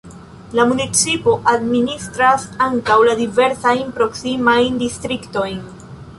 [0.59, 5.63] La municipo administras ankaŭ la diversajn proksimajn distriktojn.